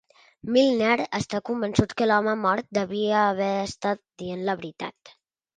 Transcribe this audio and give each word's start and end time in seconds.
Milner 0.53 1.03
està 1.17 1.41
convençut 1.49 1.93
que 2.01 2.07
l'home 2.11 2.35
mort 2.45 2.71
devia 2.79 3.21
haver 3.27 3.53
estat 3.69 4.03
dient 4.25 4.43
la 4.49 4.61
veritat. 4.65 5.17